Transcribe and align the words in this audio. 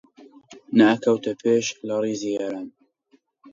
نەئەکەوتە 0.77 1.31
پێش 1.41 1.65
لە 1.87 1.95
ڕیزی 2.03 2.31
یاران 2.39 2.67